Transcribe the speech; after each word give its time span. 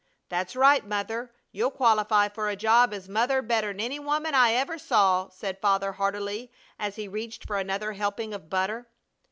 "That's 0.29 0.55
right, 0.55 0.83
Mother, 0.83 1.31
you'll 1.51 1.69
qualify 1.69 2.27
for 2.27 2.49
a 2.49 2.55
job 2.55 2.91
as 2.91 3.07
mother 3.07 3.43
better 3.43 3.69
'n 3.69 3.79
any 3.79 3.99
woman 3.99 4.33
I 4.33 4.53
ever 4.53 4.79
saw!" 4.79 5.29
said 5.29 5.61
Father, 5.61 5.91
heartily, 5.91 6.51
as 6.79 6.95
he 6.95 7.07
reached 7.07 7.45
for 7.45 7.59
another 7.59 7.93
helping 7.93 8.33
of 8.33 8.49
butter. 8.49 8.87